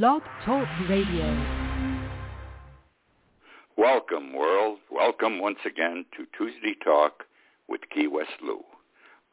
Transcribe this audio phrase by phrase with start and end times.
[0.00, 1.36] Blog Talk Radio.
[3.76, 4.78] Welcome, world.
[4.90, 7.24] Welcome once again to Tuesday Talk
[7.68, 8.60] with Key West Lou.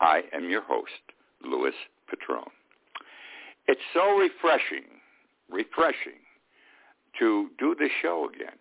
[0.02, 0.92] I am your host,
[1.42, 1.72] Louis
[2.10, 2.52] Petrone.
[3.70, 4.84] It's so refreshing,
[5.50, 6.20] refreshing
[7.20, 8.57] to do the show again.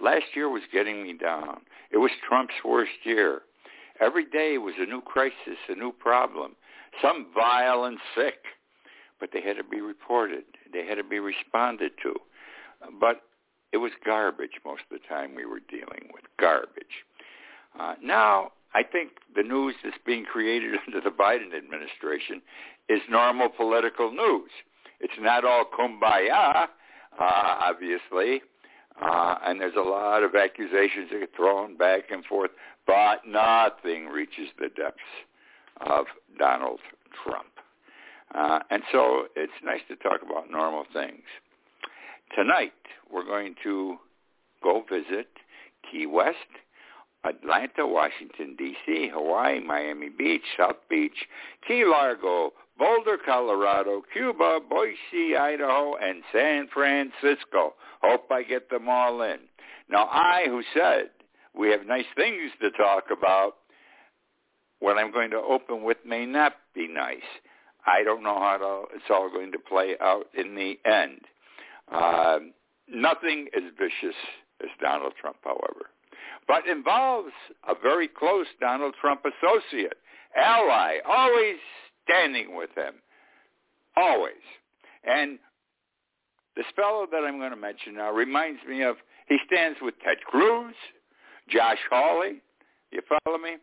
[0.00, 1.60] Last year was getting me down.
[1.90, 3.42] It was Trump's worst year.
[4.00, 6.56] Every day was a new crisis, a new problem,
[7.02, 8.38] some vile and sick.
[9.22, 10.42] But they had to be reported.
[10.72, 12.16] They had to be responded to.
[13.00, 13.22] But
[13.72, 17.06] it was garbage most of the time we were dealing with, garbage.
[17.78, 22.42] Uh, now, I think the news that's being created under the Biden administration
[22.88, 24.50] is normal political news.
[24.98, 26.66] It's not all kumbaya, uh,
[27.20, 28.42] obviously,
[29.00, 32.50] uh, and there's a lot of accusations that get thrown back and forth,
[32.88, 35.00] but nothing reaches the depths
[35.80, 36.06] of
[36.38, 36.80] Donald
[37.24, 37.46] Trump.
[38.34, 41.22] Uh, and so it's nice to talk about normal things.
[42.36, 42.72] Tonight,
[43.12, 43.96] we're going to
[44.62, 45.28] go visit
[45.90, 46.36] Key West,
[47.24, 51.26] Atlanta, Washington, D.C., Hawaii, Miami Beach, South Beach,
[51.66, 57.74] Key Largo, Boulder, Colorado, Cuba, Boise, Idaho, and San Francisco.
[58.02, 59.38] Hope I get them all in.
[59.90, 61.10] Now, I, who said
[61.54, 63.56] we have nice things to talk about,
[64.80, 67.18] what I'm going to open with may not be nice.
[67.86, 71.20] I don't know how it's all going to play out in the end.
[71.90, 72.38] Uh,
[72.88, 74.16] nothing as vicious
[74.62, 75.90] as Donald Trump, however,
[76.46, 77.32] but involves
[77.68, 79.94] a very close Donald Trump associate,
[80.36, 81.56] ally, always
[82.04, 82.94] standing with him,
[83.96, 84.34] always.
[85.04, 85.38] And
[86.56, 88.96] this fellow that I'm going to mention now reminds me of,
[89.28, 90.74] he stands with Ted Cruz,
[91.48, 92.42] Josh Hawley,
[92.90, 93.56] you follow me?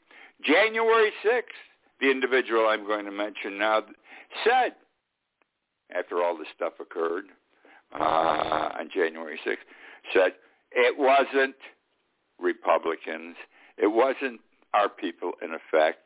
[0.43, 1.43] January 6th,
[2.01, 3.83] the individual I'm going to mention now
[4.43, 4.73] said,
[5.95, 7.25] after all this stuff occurred
[7.93, 9.57] uh, on January 6th,
[10.13, 10.33] said
[10.71, 11.55] it wasn't
[12.39, 13.35] Republicans,
[13.77, 14.39] it wasn't
[14.73, 16.05] our people in effect,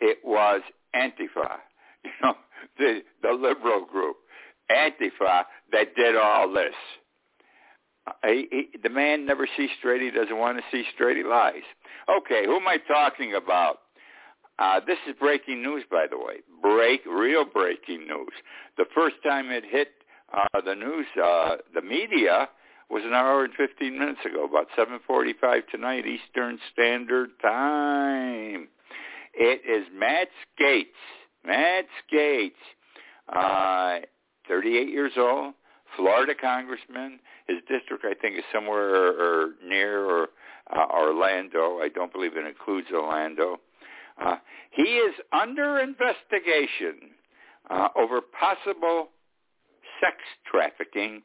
[0.00, 0.60] it was
[0.94, 1.58] Antifa,
[2.04, 2.34] you know,
[2.78, 4.16] the, the liberal group,
[4.70, 6.74] Antifa, that did all this.
[8.24, 10.00] He, he, the man never sees straight.
[10.00, 11.18] He doesn't want to see straight.
[11.18, 11.62] He lies.
[12.08, 13.80] Okay, who am I talking about?
[14.58, 16.40] Uh, this is breaking news, by the way.
[16.60, 18.32] Break, real breaking news.
[18.76, 19.88] The first time it hit
[20.32, 22.48] uh, the news, uh, the media,
[22.90, 28.68] was an hour and 15 minutes ago, about 7:45 tonight Eastern Standard Time.
[29.34, 30.86] It is Matt Gaetz.
[31.44, 32.52] Matt Gaetz,
[33.28, 34.00] uh,
[34.48, 35.54] 38 years old,
[35.96, 37.20] Florida congressman.
[37.46, 40.28] His district, I think, is somewhere or near or
[40.74, 41.78] uh, Orlando.
[41.78, 43.60] I don't believe it includes Orlando.
[44.20, 44.36] Uh,
[44.70, 47.10] he is under investigation
[47.70, 49.08] uh, over possible
[50.00, 50.16] sex
[50.50, 51.22] trafficking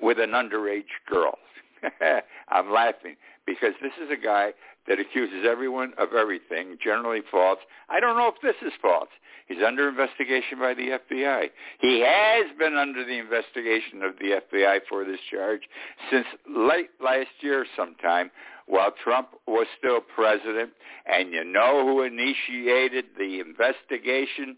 [0.00, 1.38] with an underage girl.
[2.48, 4.52] I'm laughing because this is a guy
[4.88, 7.58] that accuses everyone of everything, generally false.
[7.88, 9.08] I don't know if this is false.
[9.48, 11.50] He's under investigation by the FBI.
[11.80, 15.62] He has been under the investigation of the FBI for this charge
[16.10, 18.30] since late last year sometime
[18.66, 20.70] while Trump was still president.
[21.06, 24.56] And you know who initiated the investigation?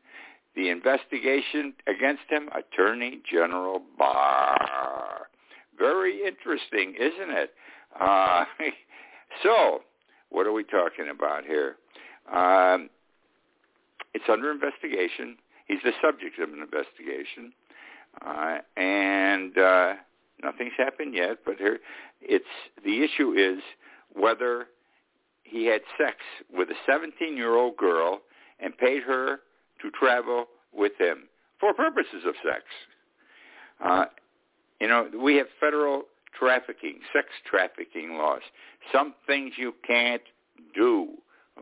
[0.57, 2.49] The investigation against him?
[2.55, 5.29] Attorney General Barr.
[5.79, 7.55] Very interesting, isn't it?
[7.99, 8.45] Uh,
[9.43, 9.81] so,
[10.31, 11.77] what are we talking about here?
[12.33, 12.91] Um,
[14.15, 15.37] it's under investigation.
[15.67, 17.53] He's the subject of an investigation,
[18.25, 19.95] uh, and uh,
[20.43, 21.39] nothing's happened yet.
[21.45, 21.79] But here,
[22.23, 22.45] it's
[22.85, 23.63] the issue is
[24.19, 24.67] whether
[25.45, 26.17] he had sex
[26.53, 28.21] with a 17-year-old girl
[28.61, 29.41] and paid her
[29.81, 31.29] to travel with him
[31.61, 32.65] for purposes of sex.
[33.85, 34.05] Uh,
[34.81, 36.03] you know, we have federal
[36.39, 38.43] trafficking, sex trafficking laws.
[38.93, 40.23] Some things you can't
[40.75, 41.09] do,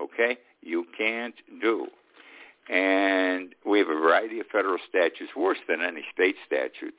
[0.00, 0.38] okay?
[0.62, 1.86] You can't do.
[2.68, 6.98] And we have a variety of federal statutes, worse than any state statutes,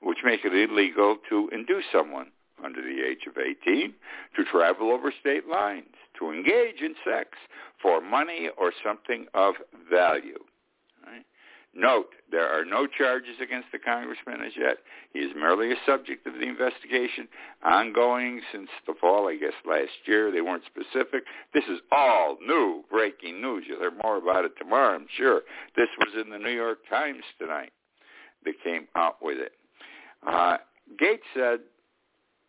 [0.00, 2.28] which make it illegal to induce someone
[2.64, 3.94] under the age of 18
[4.36, 7.30] to travel over state lines, to engage in sex
[7.80, 9.54] for money or something of
[9.90, 10.38] value.
[11.74, 14.78] Note, there are no charges against the congressman as yet.
[15.14, 17.28] He is merely a subject of the investigation,
[17.64, 20.30] ongoing since the fall, I guess, last year.
[20.30, 21.24] They weren't specific.
[21.54, 23.64] This is all new, breaking news.
[23.66, 25.42] You'll hear more about it tomorrow, I'm sure.
[25.74, 27.72] This was in the New York Times tonight.
[28.44, 29.52] They came out with it.
[30.26, 30.58] Uh,
[31.00, 31.60] Gaetz said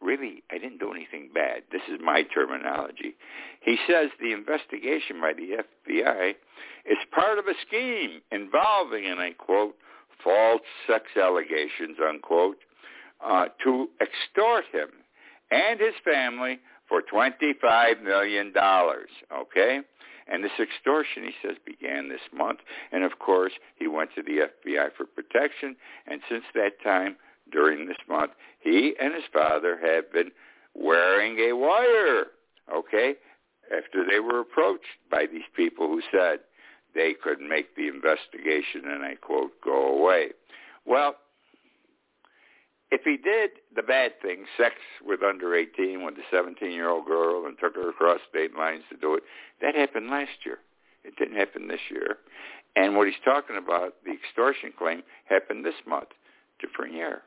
[0.04, 1.64] really, I didn't do anything bad.
[1.72, 3.16] This is my terminology.
[3.62, 6.36] He says the investigation by the FBI
[6.86, 9.76] is part of a scheme involving, and I quote,
[10.24, 12.58] false sex allegations, unquote,
[13.24, 14.90] uh, to extort him
[15.52, 18.54] and his family for $25 million,
[19.34, 19.80] okay?
[20.28, 22.60] And this extortion, he says, began this month.
[22.92, 25.76] And of course, he went to the FBI for protection.
[26.08, 27.18] And since that time,
[27.54, 30.32] during this month, he and his father have been
[30.74, 32.26] wearing a wire,
[32.74, 33.14] okay,
[33.72, 36.40] after they were approached by these people who said
[36.94, 40.30] they could make the investigation, and I quote, go away.
[40.86, 41.16] Well,
[42.92, 47.58] if he did the bad thing, sex with under 18 with a 17-year-old girl and
[47.60, 49.24] took her across state lines to do it,
[49.62, 50.60] that happened last year.
[51.04, 52.18] It didn't happen this year.
[52.76, 56.10] And what he's talking about, the extortion claim, happened this month,
[56.60, 57.22] different year.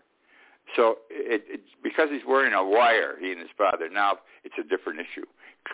[0.74, 4.64] So it, it, because he's wearing a wire, he and his father, now it's a
[4.64, 5.26] different issue.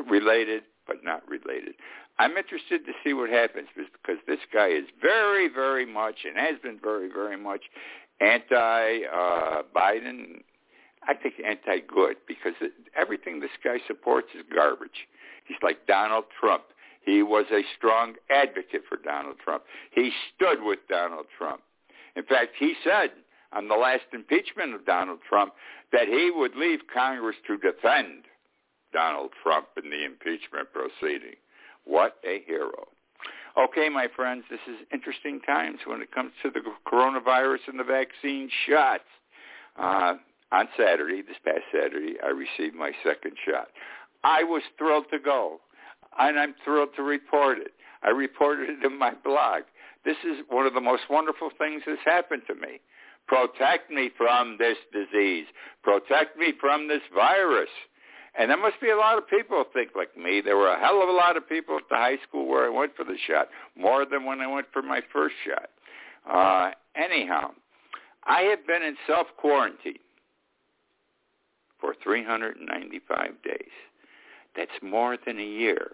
[0.08, 1.74] Related, but not related.
[2.18, 6.58] I'm interested to see what happens because this guy is very, very much and has
[6.62, 7.62] been very, very much
[8.20, 9.06] anti-Biden.
[9.12, 10.42] Uh,
[11.04, 15.08] I think anti-good because it, everything this guy supports is garbage.
[15.46, 16.64] He's like Donald Trump.
[17.04, 19.64] He was a strong advocate for Donald Trump.
[19.90, 21.62] He stood with Donald Trump.
[22.14, 23.10] In fact, he said
[23.52, 25.52] on the last impeachment of Donald Trump
[25.92, 28.24] that he would leave Congress to defend
[28.92, 31.36] Donald Trump in the impeachment proceeding.
[31.84, 32.88] What a hero.
[33.58, 36.60] Okay, my friends, this is interesting times when it comes to the
[36.90, 39.04] coronavirus and the vaccine shots.
[39.78, 40.14] Uh,
[40.52, 43.68] on Saturday, this past Saturday, I received my second shot.
[44.22, 45.60] I was thrilled to go,
[46.18, 47.72] and I'm thrilled to report it.
[48.02, 49.62] I reported it in my blog.
[50.04, 52.80] This is one of the most wonderful things that's happened to me.
[53.32, 55.46] Protect me from this disease.
[55.82, 57.70] Protect me from this virus.
[58.38, 60.42] And there must be a lot of people think like me.
[60.42, 62.68] There were a hell of a lot of people at the high school where I
[62.68, 65.70] went for the shot, more than when I went for my first shot.
[66.30, 67.52] Uh, anyhow,
[68.24, 69.94] I have been in self-quarantine
[71.80, 73.56] for 395 days.
[74.54, 75.92] That's more than a year.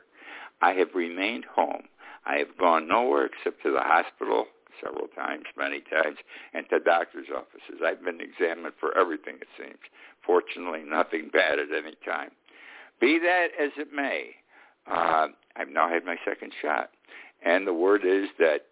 [0.61, 1.85] I have remained home.
[2.27, 4.47] I have gone nowhere except to the hospital
[4.83, 6.19] several times, many times,
[6.55, 7.83] and to doctor's offices.
[7.85, 9.79] I've been examined for everything, it seems.
[10.25, 12.31] Fortunately, nothing bad at any time.
[13.01, 14.35] Be that as it may,
[14.87, 16.91] uh, I've now had my second shot.
[17.45, 18.67] And the word is that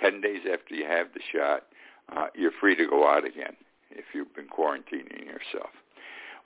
[0.00, 1.64] 10 days after you have the shot,
[2.14, 3.56] uh, you're free to go out again
[3.90, 5.70] if you've been quarantining yourself.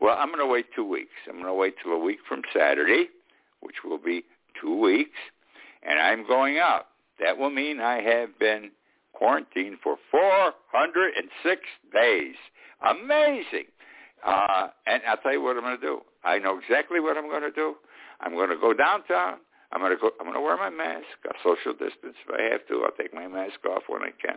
[0.01, 1.13] Well, I'm going to wait two weeks.
[1.29, 3.09] I'm going to wait till a week from Saturday,
[3.61, 4.25] which will be
[4.61, 5.19] two weeks,
[5.83, 6.87] and I'm going out.
[7.19, 8.71] That will mean I have been
[9.13, 11.61] quarantined for 406
[11.93, 12.35] days.
[12.83, 13.67] Amazing.
[14.25, 16.01] Uh, and I'll tell you what I'm going to do.
[16.25, 17.75] I know exactly what I'm going to do.
[18.21, 19.39] I'm going to go downtown.
[19.73, 20.11] I'm going to go.
[20.21, 21.07] I'm going to wear my mask.
[21.25, 22.83] I'll social distance if I have to.
[22.85, 24.37] I'll take my mask off when I can.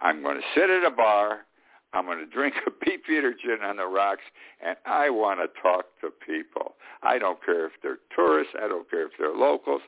[0.00, 1.46] I'm going to sit at a bar.
[1.92, 4.22] I'm going to drink a Beefeater gin on the rocks,
[4.64, 6.74] and I want to talk to people.
[7.02, 8.54] I don't care if they're tourists.
[8.62, 9.82] I don't care if they're locals.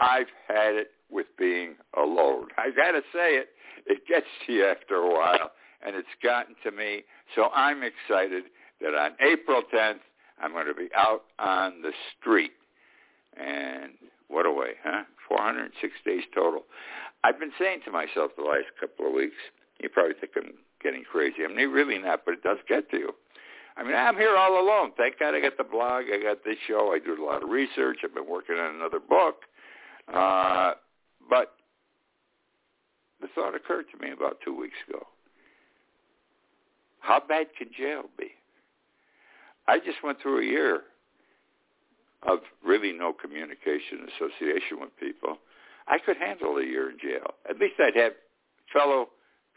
[0.00, 2.48] I've had it with being alone.
[2.56, 3.50] I got to say it.
[3.86, 5.52] It gets to you after a while,
[5.84, 7.02] and it's gotten to me.
[7.34, 8.44] So I'm excited
[8.80, 10.00] that on April 10th,
[10.42, 12.52] I'm going to be out on the street.
[13.36, 13.92] And
[14.28, 15.04] what a way, huh?
[15.28, 16.64] 406 days total.
[17.22, 19.36] I've been saying to myself the last couple of weeks,
[19.80, 21.44] you probably think I'm getting crazy.
[21.44, 23.12] I mean, really not, but it does get to you.
[23.76, 24.92] I mean, I'm here all alone.
[24.96, 26.04] Thank God I got the blog.
[26.12, 26.92] I got this show.
[26.92, 27.98] I do a lot of research.
[28.04, 29.44] I've been working on another book.
[30.12, 30.72] Uh,
[31.28, 31.54] but
[33.20, 35.06] the thought occurred to me about two weeks ago.
[37.00, 38.30] How bad can jail be?
[39.68, 40.82] I just went through a year
[42.22, 45.38] of really no communication, association with people.
[45.88, 47.34] I could handle a year in jail.
[47.48, 48.12] At least I'd have
[48.72, 49.08] fellow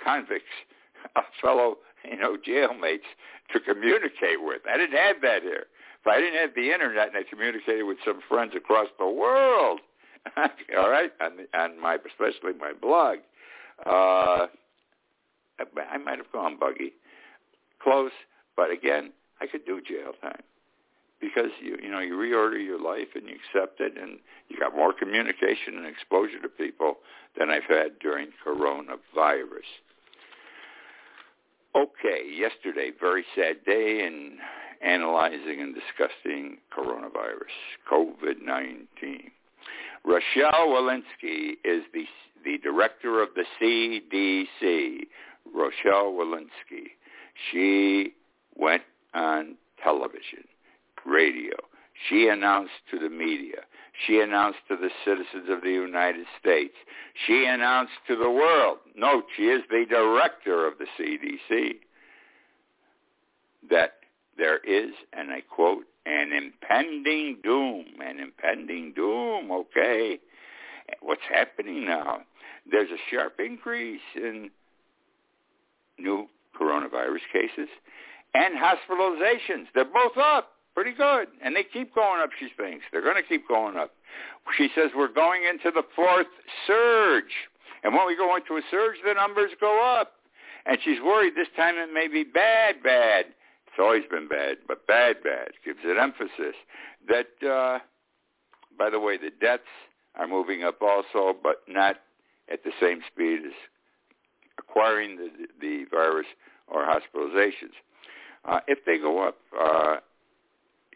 [0.03, 0.53] convicts,
[1.41, 1.77] fellow,
[2.09, 3.09] you know, jailmates
[3.51, 4.61] to communicate with.
[4.69, 5.65] I didn't have that here.
[6.01, 9.79] If I didn't have the internet and I communicated with some friends across the world,
[10.77, 13.17] all right, the, on my especially my blog,
[13.85, 14.47] uh,
[15.59, 16.93] I, I might have gone buggy,
[17.81, 18.11] close,
[18.55, 19.11] but again,
[19.41, 20.41] I could do jail time
[21.19, 24.75] because you you know you reorder your life and you accept it, and you got
[24.75, 26.97] more communication and exposure to people
[27.37, 29.69] than I've had during coronavirus.
[31.75, 34.37] Okay, yesterday, very sad day in
[34.83, 37.55] analyzing and discussing coronavirus,
[37.91, 39.31] COVID-19.
[40.05, 42.05] Rochelle Walensky is the,
[42.43, 45.07] the director of the CDC,
[45.53, 46.91] Rochelle Walensky.
[47.51, 48.13] She
[48.55, 48.83] went
[49.13, 50.43] on television,
[51.05, 51.55] radio.
[52.09, 53.61] She announced to the media.
[54.05, 56.73] She announced to the citizens of the United States.
[57.27, 58.79] She announced to the world.
[58.95, 61.75] Note, she is the director of the CDC.
[63.69, 63.93] that
[64.37, 70.19] there is, and I quote, an impending doom, an impending doom, okay?
[71.01, 72.19] What's happening now?
[72.69, 74.49] There's a sharp increase in
[75.97, 76.27] new
[76.59, 77.69] coronavirus cases
[78.33, 79.67] and hospitalizations.
[79.73, 82.85] They're both up pretty good, and they keep going up, she thinks.
[82.91, 83.91] They're going to keep going up.
[84.57, 86.27] She says we're going into the fourth
[86.67, 87.31] surge.
[87.83, 90.13] And when we go into a surge, the numbers go up.
[90.65, 93.25] And she's worried this time it may be bad, bad.
[93.73, 95.49] It's always been bad, but bad, bad.
[95.65, 96.55] Gives it emphasis.
[97.07, 97.79] That, uh,
[98.77, 99.63] by the way, the deaths
[100.15, 101.95] are moving up also, but not
[102.51, 103.53] at the same speed as
[104.59, 106.27] acquiring the, the virus
[106.67, 107.73] or hospitalizations.
[108.45, 109.95] Uh, if they go up, uh,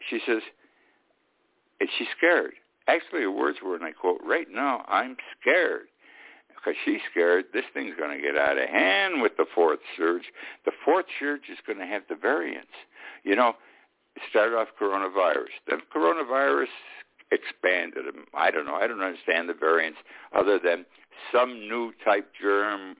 [0.08, 0.42] she says,
[1.80, 2.52] and she's scared.
[2.86, 5.88] Actually, her words were, and I quote, right now, I'm scared.
[6.58, 10.24] Because she's scared this thing's going to get out of hand with the fourth surge.
[10.64, 12.74] The fourth surge is going to have the variants.
[13.22, 13.54] You know,
[14.16, 15.54] it started off coronavirus.
[15.68, 16.66] Then coronavirus
[17.30, 18.04] expanded.
[18.34, 18.74] I don't know.
[18.74, 19.98] I don't understand the variants
[20.34, 20.84] other than
[21.32, 22.96] some new type germ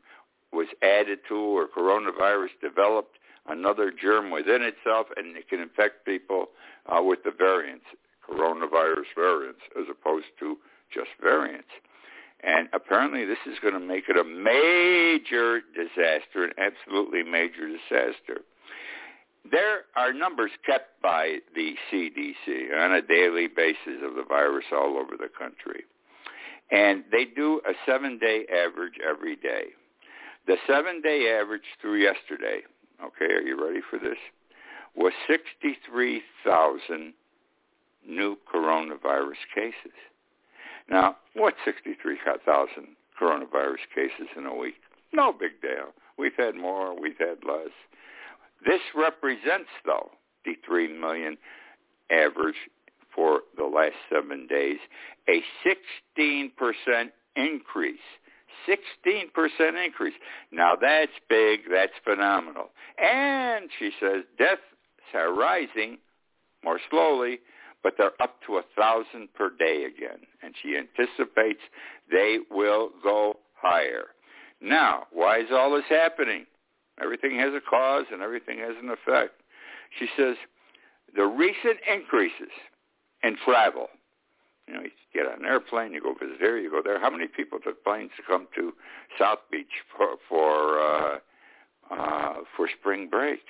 [0.53, 6.47] was added to or coronavirus developed another germ within itself and it can infect people
[6.87, 7.85] uh, with the variants,
[8.29, 10.57] coronavirus variants, as opposed to
[10.93, 11.69] just variants.
[12.43, 18.43] And apparently this is going to make it a major disaster, an absolutely major disaster.
[19.51, 24.99] There are numbers kept by the CDC on a daily basis of the virus all
[24.99, 25.85] over the country.
[26.71, 29.69] And they do a seven-day average every day.
[30.47, 32.61] The seven-day average through yesterday,
[33.03, 34.19] okay, are you ready for this,
[34.95, 37.15] was 63,000
[38.07, 39.97] new coronavirus cases.
[40.91, 44.77] Now, what's 63,000 coronavirus cases in a week?
[45.13, 45.93] No big deal.
[46.19, 47.71] We've had more, we've had less.
[48.67, 50.11] This represents, though,
[50.45, 51.37] the 3 million
[52.11, 52.57] average
[53.15, 54.79] for the last seven days,
[55.29, 56.51] a 16%
[57.37, 57.99] increase.
[58.69, 60.15] 16% increase.
[60.53, 61.61] Now that's big.
[61.71, 62.71] That's phenomenal.
[62.99, 64.61] And she says deaths
[65.15, 65.99] are rising
[66.65, 67.41] more slowly,
[67.83, 70.19] but they're up to a thousand per day again.
[70.43, 71.61] And she anticipates
[72.11, 74.07] they will go higher.
[74.61, 76.47] Now, why is all this happening?
[77.01, 79.41] Everything has a cause and everything has an effect.
[79.99, 80.37] She says
[81.15, 82.51] the recent increases
[83.23, 83.89] in travel,
[84.67, 87.01] you know, you get on an airplane, you go visit here, you go there.
[87.01, 88.73] How many people took planes to come to
[89.19, 89.67] South Beach
[89.97, 91.19] for for uh,
[91.91, 93.41] uh, for spring break?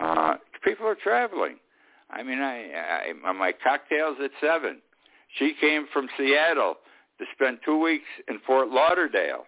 [0.00, 1.56] Uh, people are traveling.
[2.10, 4.80] I mean, I, I my cocktails at seven.
[5.38, 6.76] She came from Seattle
[7.18, 9.44] to spend two weeks in Fort Lauderdale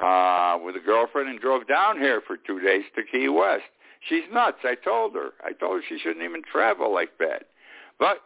[0.00, 3.64] uh, with a girlfriend and drove down here for two days to Key West.
[4.08, 4.58] She's nuts.
[4.62, 5.30] I told her.
[5.42, 7.46] I told her she shouldn't even travel like that.
[7.98, 8.18] But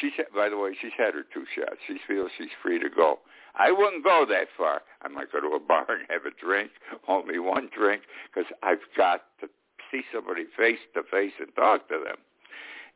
[0.00, 1.76] she said, by the way, she's had her two shots.
[1.86, 3.20] She feels she's free to go.
[3.54, 4.82] I wouldn't go that far.
[5.02, 6.70] I might go to a bar and have a drink,
[7.06, 8.02] only one drink,
[8.32, 9.48] because I've got to
[9.90, 12.16] see somebody face to face and talk to them.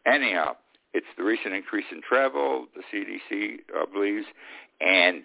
[0.06, 0.56] Anyhow,
[0.94, 4.26] it's the recent increase in travel, the CDC uh, believes,
[4.80, 5.24] and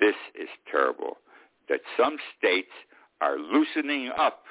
[0.00, 1.18] this is terrible
[1.68, 2.72] that some states
[3.20, 4.44] are loosening up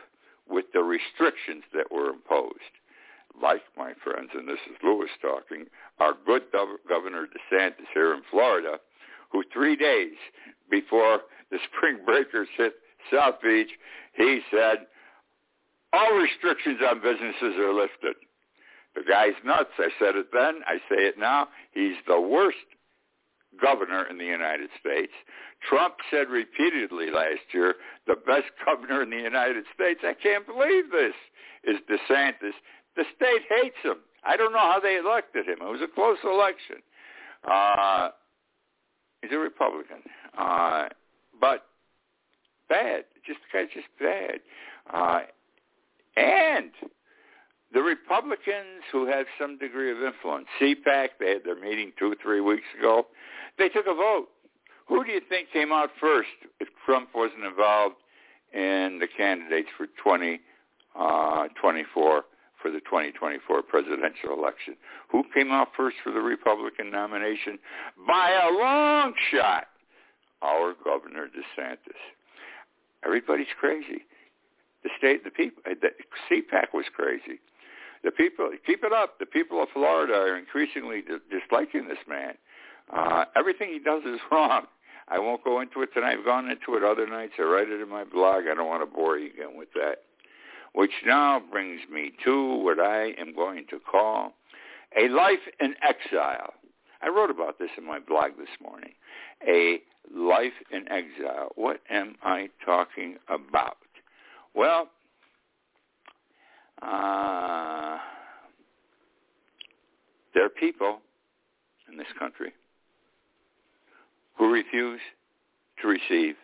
[0.50, 2.74] with the restrictions that were imposed.
[3.42, 5.66] Like my friends, and this is Lewis talking,
[6.00, 6.44] our good
[6.88, 8.80] Governor DeSantis here in Florida,
[9.32, 10.16] who three days
[10.72, 11.20] before
[11.52, 12.74] the spring breakers hit
[13.12, 13.70] South Beach,
[14.16, 14.88] he said,
[15.94, 18.16] all restrictions on businesses are lifted.
[18.98, 19.70] The guy's nuts.
[19.78, 20.62] I said it then.
[20.66, 21.50] I say it now.
[21.72, 22.58] He's the worst
[23.62, 25.12] governor in the United States.
[25.68, 27.76] Trump said repeatedly last year,
[28.08, 30.00] the best governor in the United States.
[30.04, 31.14] I can't believe this
[31.64, 32.58] is DeSantis.
[32.96, 33.98] The state hates him.
[34.26, 35.58] I don't know how they elected him.
[35.62, 36.78] It was a close election.
[37.50, 38.10] Uh,
[39.22, 39.98] he's a Republican.
[40.36, 40.88] Uh,
[41.40, 41.66] but
[42.68, 43.06] bad.
[43.26, 44.40] Just the guy's just bad.
[44.92, 45.20] Uh,
[46.16, 46.72] and
[47.74, 52.16] the Republicans who have some degree of influence, CPAC, they had their meeting two, or
[52.22, 53.08] three weeks ago.
[53.58, 54.28] They took a vote.
[54.88, 57.96] Who do you think came out first if Trump wasn't involved
[58.54, 62.22] in the candidates for 2024 uh,
[62.62, 64.78] for the 2024 presidential election?
[65.12, 67.60] Who came out first for the Republican nomination?
[68.08, 69.68] By a long shot,
[70.42, 72.00] our Governor DeSantis.
[73.06, 74.06] Everybody's crazy.
[74.84, 75.90] The state, the people, the
[76.32, 77.42] CPAC was crazy.
[78.04, 79.20] The people, keep it up.
[79.20, 82.34] The people of Florida are increasingly disliking this man.
[82.96, 84.66] Uh, everything he does is wrong.
[85.10, 86.18] I won't go into it tonight.
[86.20, 87.34] I've gone into it other nights.
[87.40, 88.44] I write it in my blog.
[88.50, 90.00] I don't want to bore you again with that.
[90.74, 94.34] which now brings me to what I am going to call
[95.02, 96.54] a life in exile.
[97.02, 98.92] I wrote about this in my blog this morning.
[99.48, 99.80] A
[100.14, 101.50] life in exile.
[101.56, 103.78] What am I talking about?
[104.56, 104.88] Well,
[106.82, 107.98] uh,
[110.34, 111.00] there are people
[111.90, 112.54] in this country
[114.38, 115.00] who refuse
[115.82, 116.36] to receive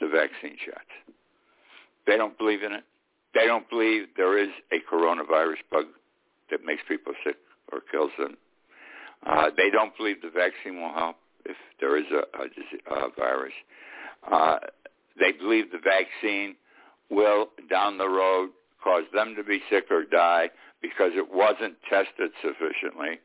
[0.00, 1.16] the vaccine shots.
[2.06, 2.84] They don't believe in it.
[3.34, 5.86] They don't believe there is a coronavirus bug
[6.50, 7.36] that makes people sick
[7.72, 8.36] or kills them.
[9.26, 13.52] Uh, they don't believe the vaccine will help if there is a, a, a virus.
[14.30, 14.56] Uh,
[15.18, 16.56] they believe the vaccine
[17.10, 18.50] will, down the road,
[18.82, 23.20] cause them to be sick or die because it wasn't tested sufficiently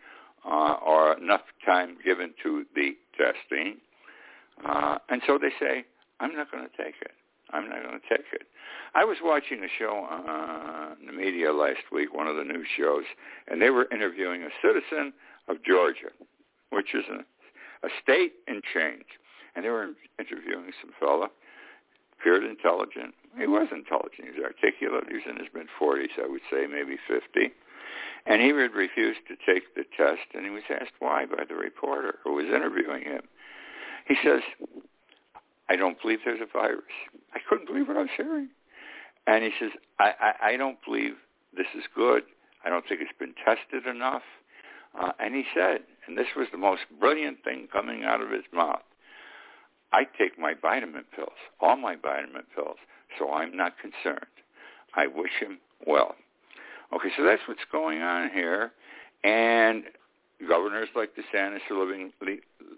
[0.46, 3.78] uh, or enough time given to the testing.
[4.66, 5.86] Uh, and so they say,
[6.20, 7.12] I'm not going to take it.
[7.52, 8.48] I'm not going to take it.
[8.94, 13.04] I was watching a show on the media last week, one of the news shows,
[13.48, 15.14] and they were interviewing a citizen
[15.48, 16.12] of Georgia,
[16.72, 19.06] which is a, a state in change.
[19.56, 21.30] And they were interviewing some fella,
[22.20, 23.14] appeared intelligent.
[23.38, 24.34] He was intelligent.
[24.34, 25.06] He was articulate.
[25.08, 27.54] He was in his mid-40s, I would say, maybe 50.
[28.26, 31.56] And he had refused to take the test, and he was asked why by the
[31.56, 33.22] reporter who was interviewing him.
[34.08, 34.42] He says,
[35.70, 36.84] I don't believe there's a virus.
[37.34, 38.50] I couldn't believe what I was hearing.
[39.28, 41.14] And he says, I, I, I don't believe
[41.56, 42.24] this is good.
[42.66, 44.24] I don't think it's been tested enough.
[45.00, 48.44] Uh, and he said, and this was the most brilliant thing coming out of his
[48.54, 48.82] mouth,
[49.92, 52.78] I take my vitamin pills, all my vitamin pills,
[53.18, 54.26] so I'm not concerned.
[54.96, 56.16] I wish him well.
[56.94, 58.72] Okay, so that's what's going on here.
[59.24, 59.84] And
[60.48, 62.12] governors like DeSantis are living,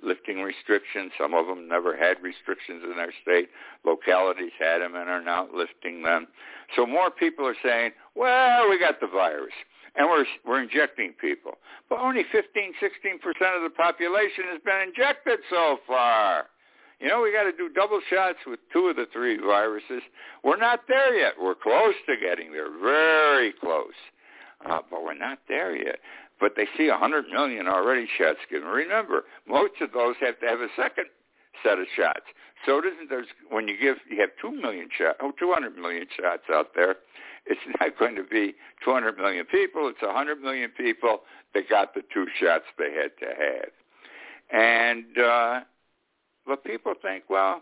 [0.04, 1.12] lifting restrictions.
[1.20, 3.50] Some of them never had restrictions in their state.
[3.86, 6.28] Localities had them and are now lifting them.
[6.76, 9.54] So more people are saying, well, we got the virus.
[9.96, 11.58] And we're, we're injecting people.
[11.90, 16.46] But only 15, 16% of the population has been injected so far.
[17.00, 20.02] You know, we got to do double shots with two of the three viruses.
[20.44, 21.34] We're not there yet.
[21.42, 23.96] We're close to getting there, very close.
[24.66, 26.00] Uh, but we're not there yet
[26.40, 28.68] but they see 100 million already shots given.
[28.68, 31.06] Remember, most of those have to have a second
[31.64, 32.26] set of shots.
[32.66, 36.08] So it isn't there's when you give you have 2 million shots, oh, 200 million
[36.20, 36.96] shots out there.
[37.46, 39.88] It's not going to be 200 million people.
[39.90, 41.22] It's 100 million people
[41.54, 43.70] that got the two shots they had to have.
[44.52, 45.60] And uh,
[46.46, 47.62] but people think, well,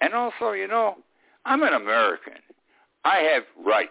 [0.00, 0.96] and also, you know,
[1.44, 2.34] I'm an American.
[3.04, 3.90] I have rights,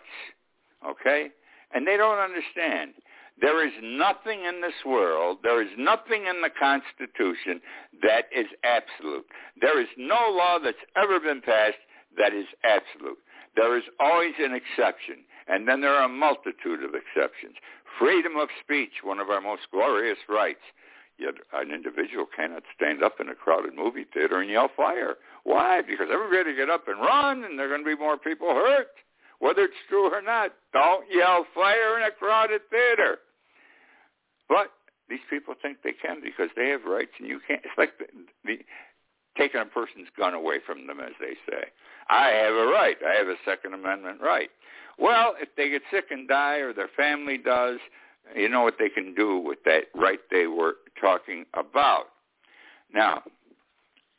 [0.86, 1.30] okay?
[1.74, 2.94] And they don't understand
[3.42, 7.60] there is nothing in this world, there is nothing in the Constitution
[8.02, 9.26] that is absolute.
[9.60, 11.80] There is no law that's ever been passed
[12.18, 13.20] that is absolute.
[13.56, 17.56] There is always an exception, and then there are a multitude of exceptions.
[18.00, 20.64] Freedom of speech, one of our most glorious rights.
[21.18, 25.16] Yet an individual cannot stand up in a crowded movie theater and yell fire.
[25.44, 25.82] Why?
[25.82, 28.88] Because everybody get up and run, and there are going to be more people hurt.
[29.40, 33.20] Whether it's true or not, don't yell fire in a crowded theater.
[34.50, 34.72] But
[35.10, 37.62] these people think they can because they have rights, and you can't.
[37.64, 38.06] It's like the,
[38.44, 38.58] the
[39.38, 41.66] taking a person's gun away from them, as they say.
[42.10, 42.98] I have a right.
[43.06, 44.50] I have a Second Amendment right.
[44.98, 47.80] Well, if they get sick and die, or their family does,
[48.36, 52.06] you know what they can do with that right they were talking about.
[52.94, 53.24] Now,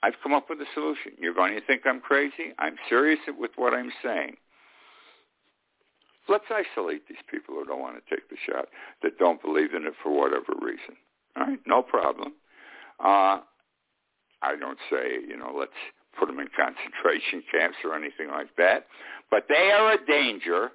[0.02, 1.12] I've come up with a solution.
[1.18, 2.52] You're going to think I'm crazy.
[2.58, 4.36] I'm serious with what I'm saying.
[6.28, 8.66] Let's isolate these people who don't want to take the shot,
[9.02, 10.96] that don't believe in it for whatever reason.
[11.36, 12.34] All right, no problem.
[12.98, 13.40] Uh,
[14.42, 15.72] I don't say, you know, let's
[16.18, 18.86] put them in concentration camps or anything like that,
[19.30, 20.70] but they are a danger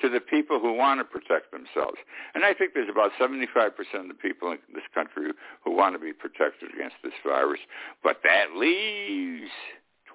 [0.00, 1.98] to the people who want to protect themselves.
[2.34, 5.30] And I think there's about 75% of the people in this country
[5.64, 7.60] who want to be protected against this virus,
[8.02, 9.50] but that leaves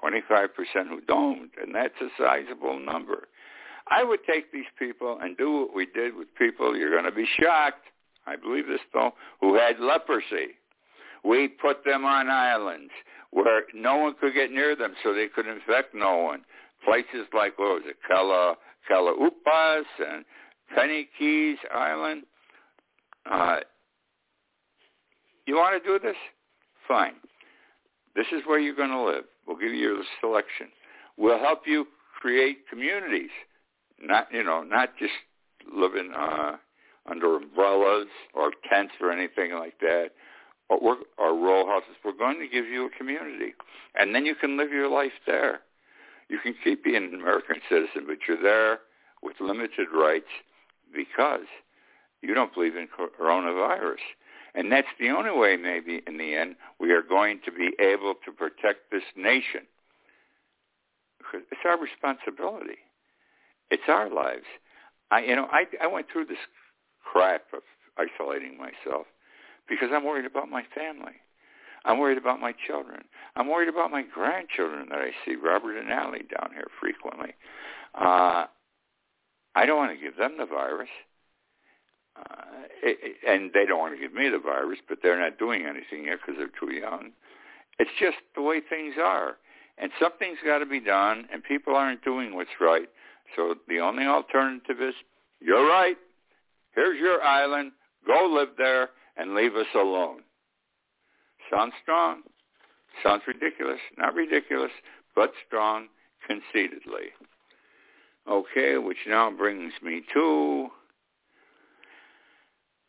[0.04, 0.48] 25%
[0.88, 3.28] who don't, and that's a sizable number.
[3.89, 7.12] I would take these people and do what we did with people, you're going to
[7.12, 7.86] be shocked,
[8.26, 10.56] I believe this though, who had leprosy.
[11.24, 12.91] We put them on islands
[13.32, 16.44] where no one could get near them so they could infect no one.
[16.84, 18.56] Places like, what was it, Kala,
[18.89, 20.26] Calaupas and
[20.76, 22.24] Penny Keys Island.
[23.30, 23.58] Uh,
[25.46, 26.15] you want to do this?
[26.88, 27.13] Fine.
[28.15, 29.26] This is where you're going to live.
[29.48, 30.67] We'll give you your selection.
[31.17, 31.88] We'll help you
[32.20, 33.30] create communities
[34.02, 35.13] not you know not just
[35.74, 36.58] living uh,
[37.10, 40.10] under umbrellas or tents or anything like that,
[40.70, 41.96] or, or row houses.
[42.04, 43.54] We're going to give you a community,
[43.96, 45.62] and then you can live your life there.
[46.32, 48.80] You can keep being an American citizen, but you're there
[49.22, 50.32] with limited rights
[50.96, 51.46] because
[52.22, 54.00] you don't believe in coronavirus.
[54.56, 58.13] And that's the only way, maybe, in the end, we are going to be able
[58.24, 59.67] to protect this nation.
[61.34, 62.80] It's our responsibility.
[63.70, 64.48] It's our lives.
[65.12, 66.38] I, you know, I, I went through this
[67.04, 67.63] crap of
[67.98, 69.06] isolating myself
[69.67, 71.20] because I'm worried about my family.
[71.86, 73.04] I'm worried about my children.
[73.36, 77.34] I'm worried about my grandchildren that I see, Robert and Allie, down here frequently.
[77.96, 78.46] Uh,
[79.56, 80.89] I don't want to give them the virus.
[82.15, 85.65] Uh, it, and they don't want to give me the virus, but they're not doing
[85.65, 87.12] anything yet because they're too young.
[87.80, 89.38] It's just the way things are.
[89.78, 92.89] And something's got to be done, and people aren't doing what's right.
[93.36, 94.94] So the only alternative is,
[95.39, 95.98] you're right.
[96.76, 97.72] Here's your island.
[98.06, 100.22] Go live there and leave us alone.
[101.51, 102.21] Sounds strong.
[103.03, 103.79] Sounds ridiculous.
[103.97, 104.71] Not ridiculous,
[105.15, 105.87] but strong
[106.25, 107.11] conceitedly.
[108.29, 110.69] Okay, which now brings me to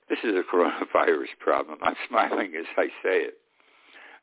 [0.09, 1.79] this is a coronavirus problem.
[1.83, 3.35] I'm smiling as I say it.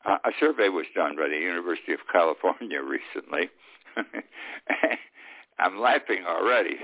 [0.06, 3.50] Uh, a survey was done by the University of California recently.
[5.60, 6.78] I'm laughing already.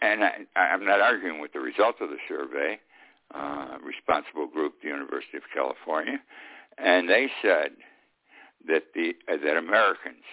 [0.00, 2.78] And I, I'm not arguing with the result of the survey.
[3.32, 6.18] Uh, responsible group, the University of California,
[6.78, 7.70] and they said
[8.66, 10.24] that the uh, that Americans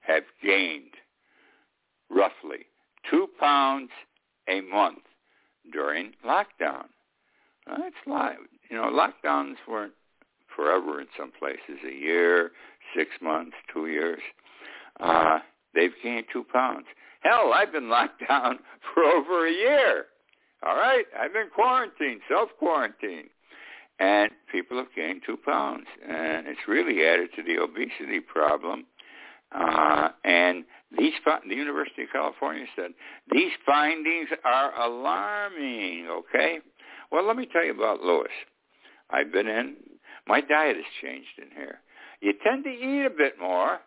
[0.00, 0.94] have gained
[2.08, 2.66] roughly
[3.10, 3.90] two pounds
[4.48, 5.02] a month
[5.72, 6.86] during lockdown.
[7.66, 8.38] That's live.
[8.70, 9.92] You know, lockdowns weren't
[10.56, 12.50] forever in some places, a year,
[12.96, 14.20] six months, two years.
[14.98, 15.38] Uh,
[15.74, 16.86] they've gained two pounds.
[17.20, 18.58] Hell, I've been locked down
[18.94, 20.06] for over a year.
[20.62, 23.28] All right, I've been quarantined, self-quarantined.
[23.98, 25.86] And people have gained two pounds.
[26.06, 28.86] And it's really added to the obesity problem.
[29.52, 30.64] Uh, and
[30.96, 31.12] these
[31.48, 32.92] the University of California said
[33.32, 36.06] these findings are alarming.
[36.08, 36.58] Okay,
[37.10, 38.30] well let me tell you about Lewis.
[39.10, 39.76] I've been in.
[40.28, 41.80] My diet has changed in here.
[42.20, 43.80] You tend to eat a bit more.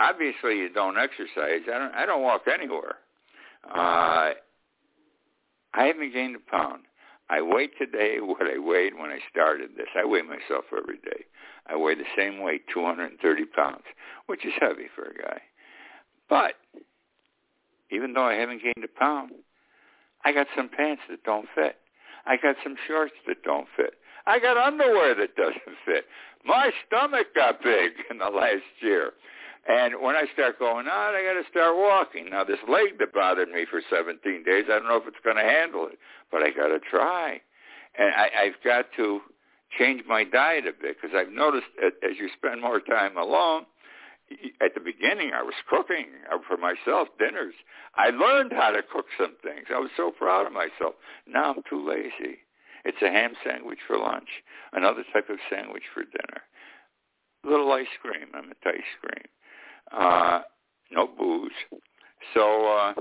[0.00, 1.62] Obviously, you don't exercise.
[1.66, 1.94] I don't.
[1.94, 2.96] I don't walk anywhere.
[3.72, 4.30] Uh,
[5.74, 6.82] I haven't gained a pound.
[7.30, 9.88] I weigh today what I weighed when I started this.
[9.96, 11.24] I weigh myself every day.
[11.66, 13.84] I weigh the same weight, 230 pounds,
[14.26, 15.40] which is heavy for a guy.
[16.28, 16.54] But
[17.90, 19.32] even though I haven't gained a pound,
[20.24, 21.76] I got some pants that don't fit.
[22.26, 23.94] I got some shorts that don't fit.
[24.26, 26.04] I got underwear that doesn't fit.
[26.44, 29.12] My stomach got big in the last year.
[29.66, 32.30] And when I start going out, I got to start walking.
[32.30, 35.36] Now, this leg that bothered me for 17 days, I don't know if it's going
[35.36, 35.98] to handle it,
[36.30, 37.40] but I got to try.
[37.96, 39.20] And I, I've got to
[39.78, 43.64] change my diet a bit because I've noticed as you spend more time alone,
[44.60, 47.54] at the beginning I was cooking uh, for myself dinners.
[47.94, 49.68] I learned how to cook some things.
[49.74, 50.94] I was so proud of myself.
[51.26, 52.40] Now I'm too lazy.
[52.84, 54.28] It's a ham sandwich for lunch,
[54.72, 56.42] another type of sandwich for dinner.
[57.44, 58.28] A little ice cream.
[58.34, 59.28] I'm into ice cream.
[59.92, 60.40] Uh,
[60.90, 61.52] no booze.
[62.32, 62.94] So uh,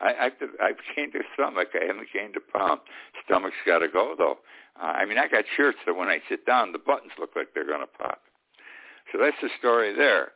[0.00, 1.68] I, I've, I've gained a stomach.
[1.74, 2.80] I haven't gained a pound.
[3.24, 4.38] Stomach's got to go though.
[4.80, 7.48] Uh, I mean, I got shirts that when I sit down, the buttons look like
[7.54, 8.20] they're going to pop.
[9.12, 10.32] So that's the story there.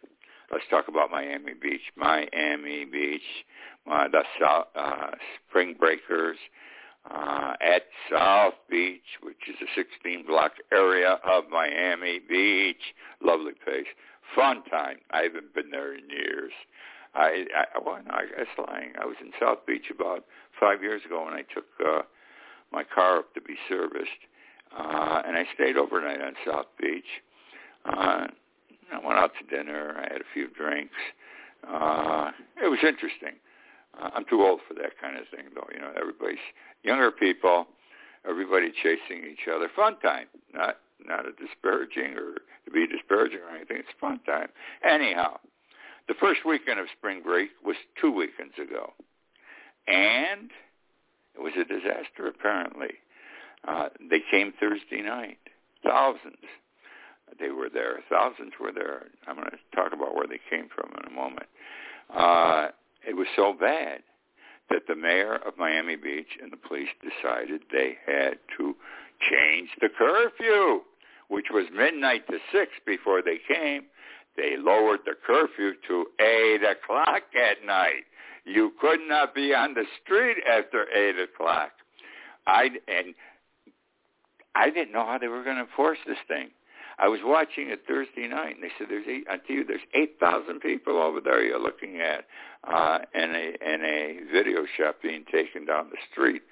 [0.50, 1.80] Let's talk about Miami Beach.
[1.96, 3.22] Miami Beach,
[3.90, 5.12] uh, the South, uh,
[5.48, 6.36] Spring Breakers
[7.10, 12.82] uh, at South Beach, which is a 16-block area of Miami Beach.
[13.22, 13.86] Lovely place.
[14.34, 14.98] Fun time.
[15.10, 16.52] I haven't been there in years.
[17.14, 18.92] I, I well, no, I guess lying.
[19.00, 20.24] I was in South Beach about
[20.58, 22.02] five years ago when I took uh,
[22.72, 24.08] my car up to be serviced,
[24.76, 27.04] uh, and I stayed overnight on South Beach.
[27.84, 28.28] Uh,
[28.92, 29.94] I went out to dinner.
[29.98, 30.94] I had a few drinks.
[31.68, 32.30] Uh,
[32.62, 33.36] it was interesting.
[34.00, 35.68] Uh, I'm too old for that kind of thing, though.
[35.74, 36.38] You know, everybody's
[36.82, 37.66] younger people,
[38.28, 39.68] everybody chasing each other.
[39.74, 43.78] Fun time, not not a disparaging or to be disparaging or anything.
[43.78, 44.48] It's fun time.
[44.84, 45.38] Anyhow,
[46.08, 48.92] the first weekend of spring break was two weekends ago,
[49.86, 50.50] and
[51.34, 52.26] it was a disaster.
[52.26, 52.94] Apparently,
[53.66, 55.38] uh, they came Thursday night,
[55.84, 56.46] thousands
[57.38, 58.00] they were there.
[58.10, 59.06] Thousands were there.
[59.26, 61.46] I'm going to talk about where they came from in a moment.
[62.14, 62.68] Uh,
[63.06, 64.02] it was so bad
[64.70, 68.74] that the mayor of Miami Beach and the police decided they had to
[69.30, 70.82] change the curfew,
[71.32, 73.84] which was midnight to 6 before they came.
[74.36, 78.04] They lowered the curfew to 8 o'clock at night.
[78.44, 81.70] You could not be on the street after 8 o'clock.
[82.46, 83.14] I, and
[84.54, 86.50] I didn't know how they were going to enforce this thing.
[86.98, 89.24] I was watching it Thursday night, and they said there's eight.
[89.28, 92.26] I tell you, there's eight thousand people over there you're looking at
[92.70, 96.42] uh, in a in a video shop being taken down the street.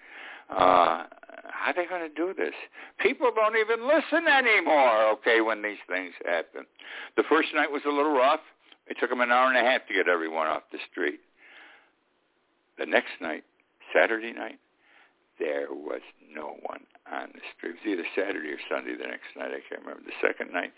[0.50, 1.04] Uh,
[1.48, 2.54] how are they going to do this?
[2.98, 5.10] People don't even listen anymore.
[5.12, 6.64] Okay, when these things happen,
[7.16, 8.40] the first night was a little rough.
[8.86, 11.20] It took them an hour and a half to get everyone off the street.
[12.78, 13.44] The next night,
[13.94, 14.58] Saturday night,
[15.38, 16.00] there was
[16.34, 17.76] no one on the street.
[17.84, 19.50] It was either Saturday or Sunday the next night.
[19.52, 20.02] I can't remember.
[20.04, 20.72] The second night,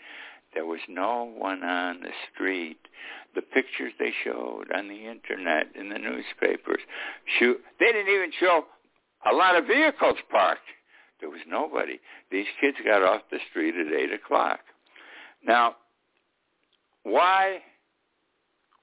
[0.53, 2.77] there was no one on the street.
[3.35, 6.81] The pictures they showed on the internet, in the newspapers,
[7.39, 8.65] shoot, they didn't even show
[9.29, 10.61] a lot of vehicles parked.
[11.19, 11.99] There was nobody.
[12.31, 14.59] These kids got off the street at 8 o'clock.
[15.45, 15.75] Now,
[17.03, 17.59] why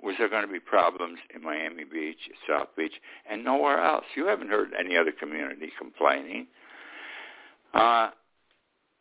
[0.02, 2.94] was there going to be problems in Miami Beach, South Beach,
[3.30, 4.04] and nowhere else?
[4.16, 6.46] You haven't heard any other community complaining.
[7.74, 8.10] Uh,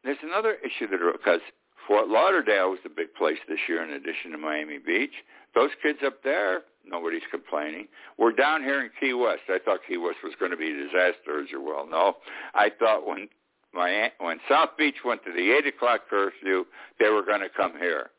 [0.03, 1.41] there's another issue that because
[1.87, 5.13] Fort Lauderdale was the big place this year in addition to Miami Beach.
[5.55, 7.87] Those kids up there, nobody's complaining.
[8.17, 9.43] We're down here in Key West.
[9.49, 12.17] I thought Key West was going to be a disaster, as you well know.
[12.53, 13.29] I thought when
[13.73, 16.65] my when South Beach went to the eight o'clock curfew,
[16.99, 18.09] they were going to come here.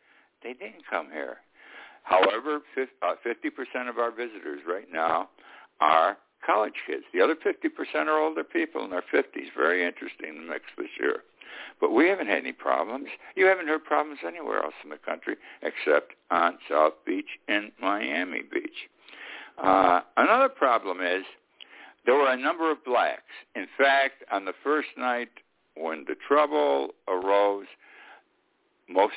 [0.42, 1.38] They didn't come here.
[2.02, 5.28] However, 50% uh, of our visitors right now
[5.80, 7.04] are college kids.
[7.12, 9.52] The other 50% are older people in their 50s.
[9.56, 11.22] Very interesting mix this year.
[11.80, 13.08] But we haven't had any problems.
[13.36, 18.42] You haven't heard problems anywhere else in the country except on South Beach and Miami
[18.42, 18.88] Beach.
[19.62, 21.24] Uh, another problem is
[22.06, 23.22] there were a number of blacks.
[23.54, 25.28] In fact, on the first night
[25.76, 27.66] when the trouble arose,
[28.88, 29.14] most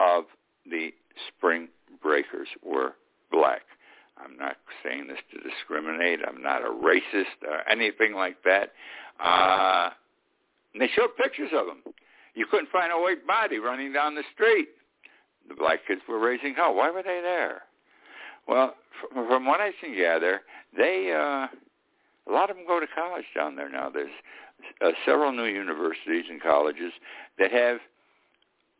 [0.00, 0.24] of
[0.68, 0.92] the
[1.28, 1.68] spring
[2.02, 2.94] breakers were
[3.30, 3.62] black.
[4.16, 6.20] I'm not saying this to discriminate.
[6.26, 8.72] I'm not a racist or anything like that.
[9.20, 9.90] Uh,
[10.74, 11.94] and they showed pictures of them.
[12.34, 14.68] You couldn't find a white body running down the street.
[15.48, 16.74] The black kids were raising hell.
[16.74, 17.62] Why were they there?
[18.48, 18.74] Well,
[19.12, 20.42] from, what I can gather,
[20.76, 21.46] they uh,
[22.28, 23.90] a lot of them go to college down there now.
[23.90, 24.10] There's
[24.84, 26.92] uh, several new universities and colleges
[27.38, 27.78] that have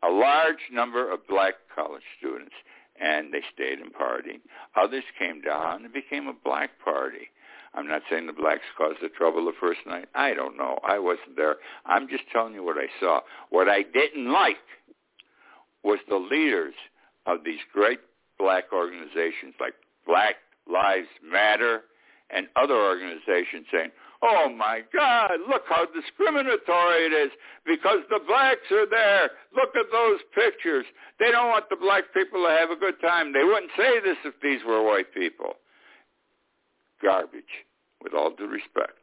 [0.03, 2.53] a large number of black college students
[3.01, 4.39] and they stayed and partied.
[4.75, 7.29] Others came down and became a black party.
[7.75, 10.05] I'm not saying the blacks caused the trouble the first night.
[10.15, 10.79] I don't know.
[10.87, 11.57] I wasn't there.
[11.85, 13.19] I'm just telling you what I saw.
[13.49, 14.57] What I didn't like
[15.83, 16.73] was the leaders
[17.25, 17.99] of these great
[18.39, 19.73] black organizations like
[20.07, 20.35] Black
[20.71, 21.81] Lives Matter
[22.29, 23.91] and other organizations saying,
[24.23, 27.31] Oh my God, look how discriminatory it is
[27.65, 29.29] because the blacks are there.
[29.53, 30.85] Look at those pictures.
[31.19, 33.33] They don't want the black people to have a good time.
[33.33, 35.55] They wouldn't say this if these were white people.
[37.05, 37.65] Garbage,
[38.01, 38.97] with all due respect.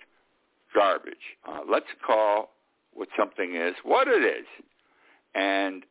[0.75, 1.39] Garbage.
[1.49, 2.51] Uh, let's call
[2.93, 4.47] what something is what it is.
[5.35, 5.85] And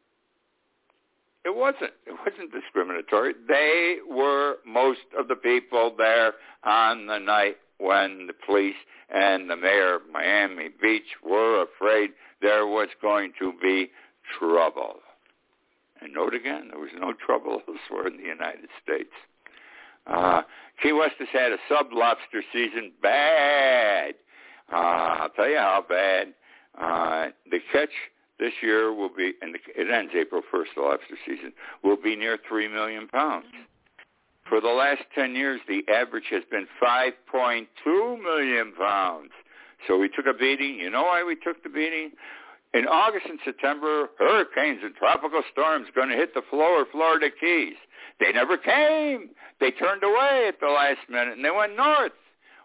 [1.45, 1.93] it wasn't.
[2.05, 3.33] It wasn't discriminatory.
[3.47, 8.75] They were most of the people there on the night when the police
[9.09, 13.89] and the mayor of Miami Beach were afraid there was going to be
[14.37, 14.97] trouble.
[16.01, 19.13] And note again, there was no trouble elsewhere in the United States.
[20.07, 20.41] Uh,
[20.81, 24.15] Key West has had a sub-lobster season bad.
[24.71, 26.33] Uh, I'll tell you how bad.
[26.79, 27.89] Uh, the catch
[28.39, 32.39] this year will be, and it ends April 1st, the lobster season, will be near
[32.47, 33.45] 3 million pounds.
[34.49, 37.67] For the last 10 years, the average has been 5.2
[38.21, 39.31] million pounds.
[39.87, 40.75] So we took a beating.
[40.75, 42.11] You know why we took the beating?
[42.73, 47.75] In August and September, hurricanes and tropical storms going to hit the lower Florida Keys.
[48.19, 49.31] They never came.
[49.59, 52.13] They turned away at the last minute and they went north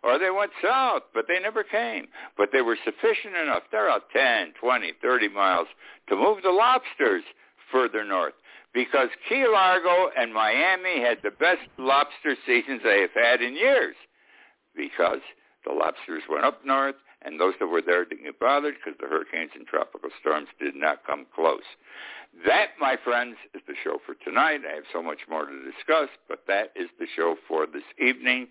[0.04, 2.06] or they went south, but they never came.
[2.36, 3.64] But they were sufficient enough.
[3.72, 5.66] They're out 10, 20, 30 miles
[6.08, 7.24] to move the lobsters
[7.72, 8.34] further north
[8.72, 13.96] because Key Largo and Miami had the best lobster seasons they have had in years
[14.76, 15.20] because
[15.66, 16.94] the lobsters went up north
[17.26, 20.76] and those that were there didn't get bothered because the hurricanes and tropical storms did
[20.76, 21.66] not come close.
[22.46, 24.60] That, my friends, is the show for tonight.
[24.70, 28.46] I have so much more to discuss, but that is the show for this evening.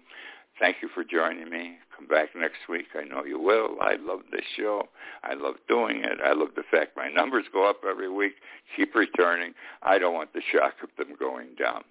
[0.59, 1.77] Thank you for joining me.
[1.95, 2.87] Come back next week.
[2.95, 3.77] I know you will.
[3.81, 4.87] I love this show.
[5.23, 6.19] I love doing it.
[6.23, 8.33] I love the fact my numbers go up every week,
[8.75, 9.53] keep returning.
[9.83, 11.83] I don't want the shock of them going down.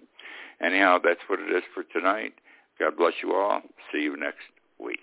[0.61, 2.33] Anyhow, that's what it is for tonight.
[2.79, 3.61] God bless you all.
[3.91, 4.45] See you next
[4.79, 4.99] week.